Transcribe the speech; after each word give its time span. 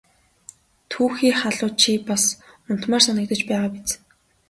Түүхий 0.91 1.33
хулуу 1.39 1.71
чи 1.81 1.91
бас 2.07 2.23
унтмаар 2.71 3.03
санагдаж 3.05 3.41
байгаа 3.49 3.69
биз! 3.73 3.89